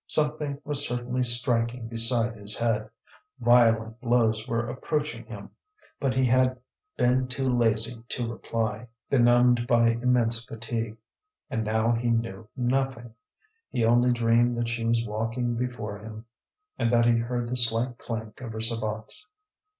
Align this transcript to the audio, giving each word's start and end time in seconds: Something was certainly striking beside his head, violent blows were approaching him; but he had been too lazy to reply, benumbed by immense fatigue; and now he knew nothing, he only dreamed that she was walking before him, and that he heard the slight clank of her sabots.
Something 0.07 0.59
was 0.65 0.87
certainly 0.87 1.21
striking 1.21 1.87
beside 1.87 2.35
his 2.35 2.57
head, 2.57 2.89
violent 3.39 3.99
blows 4.01 4.47
were 4.47 4.67
approaching 4.67 5.25
him; 5.25 5.51
but 5.99 6.15
he 6.15 6.25
had 6.25 6.57
been 6.97 7.27
too 7.27 7.47
lazy 7.47 8.01
to 8.09 8.27
reply, 8.31 8.87
benumbed 9.11 9.67
by 9.67 9.89
immense 9.91 10.43
fatigue; 10.43 10.97
and 11.51 11.63
now 11.63 11.91
he 11.91 12.09
knew 12.09 12.47
nothing, 12.57 13.13
he 13.69 13.85
only 13.85 14.11
dreamed 14.11 14.55
that 14.55 14.69
she 14.69 14.83
was 14.83 15.05
walking 15.05 15.53
before 15.55 15.99
him, 15.99 16.25
and 16.79 16.91
that 16.91 17.05
he 17.05 17.19
heard 17.19 17.47
the 17.47 17.55
slight 17.55 17.99
clank 17.99 18.41
of 18.41 18.53
her 18.53 18.59
sabots. 18.59 19.27